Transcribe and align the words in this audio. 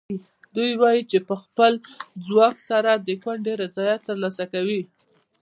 دوی 0.55 0.71
وایي 0.81 1.01
چې 1.11 1.17
په 1.27 1.35
خپل 1.43 1.73
ځواک 2.27 2.55
سره 2.69 2.91
د 2.95 3.09
کونډې 3.23 3.53
رضایت 3.63 4.01
ترلاسه 4.09 4.43
کوي. 4.53 4.81